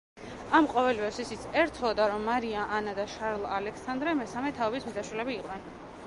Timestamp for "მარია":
2.29-2.63